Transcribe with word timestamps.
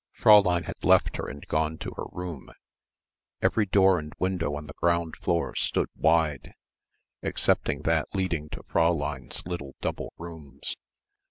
Fräulein 0.19 0.63
had 0.65 0.83
left 0.83 1.17
her 1.17 1.27
and 1.29 1.45
gone 1.45 1.77
to 1.77 1.91
her 1.95 2.05
room. 2.11 2.49
Every 3.39 3.67
door 3.67 3.99
and 3.99 4.11
window 4.17 4.55
on 4.55 4.65
the 4.65 4.73
ground 4.73 5.13
floor 5.17 5.53
stood 5.53 5.89
wide 5.95 6.55
excepting 7.21 7.83
that 7.83 8.07
leading 8.15 8.49
to 8.49 8.63
Fräulein's 8.63 9.45
little 9.45 9.75
double 9.79 10.11
rooms. 10.17 10.75